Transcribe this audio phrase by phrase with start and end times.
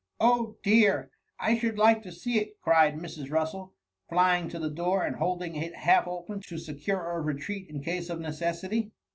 [0.01, 1.11] ^^* Oh, dear!
[1.39, 3.29] I should Hke to see it !^ cried Mrs.
[3.29, 3.75] Russel,
[4.09, 8.09] flying to the door, and holding it half open to secure a retreat in case
[8.09, 8.89] of neces sity.